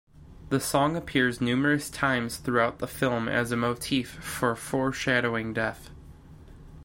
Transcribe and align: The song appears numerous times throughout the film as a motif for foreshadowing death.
The 0.49 0.59
song 0.59 0.95
appears 0.95 1.39
numerous 1.41 1.87
times 1.91 2.37
throughout 2.37 2.79
the 2.79 2.87
film 2.87 3.29
as 3.29 3.51
a 3.51 3.55
motif 3.55 4.09
for 4.13 4.55
foreshadowing 4.55 5.53
death. 5.53 5.91